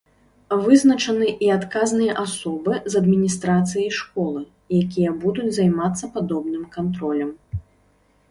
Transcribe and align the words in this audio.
Вызначаны 0.67 1.27
і 1.47 1.49
адказныя 1.55 2.13
асобы 2.23 2.73
з 2.93 3.01
адміністрацыі 3.01 3.85
школы, 3.99 4.41
якія 4.81 5.09
будуць 5.25 5.47
займацца 5.59 6.05
падобным 6.15 6.63
кантролем. 6.77 7.29